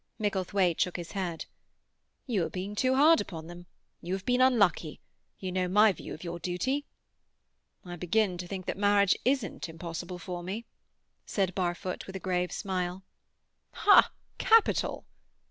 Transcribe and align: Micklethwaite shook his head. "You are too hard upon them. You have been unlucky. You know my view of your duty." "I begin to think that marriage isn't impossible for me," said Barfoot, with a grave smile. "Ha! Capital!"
Micklethwaite 0.17 0.79
shook 0.81 0.97
his 0.97 1.11
head. 1.11 1.45
"You 2.25 2.47
are 2.51 2.75
too 2.75 2.95
hard 2.95 3.21
upon 3.21 3.45
them. 3.45 3.67
You 4.01 4.13
have 4.15 4.25
been 4.25 4.41
unlucky. 4.41 4.99
You 5.37 5.51
know 5.51 5.67
my 5.67 5.91
view 5.91 6.15
of 6.15 6.23
your 6.23 6.39
duty." 6.39 6.87
"I 7.85 7.97
begin 7.97 8.39
to 8.39 8.47
think 8.47 8.65
that 8.65 8.79
marriage 8.79 9.15
isn't 9.25 9.69
impossible 9.69 10.17
for 10.17 10.41
me," 10.41 10.65
said 11.27 11.53
Barfoot, 11.53 12.07
with 12.07 12.15
a 12.15 12.19
grave 12.19 12.51
smile. 12.51 13.03
"Ha! 13.73 14.11
Capital!" 14.39 15.05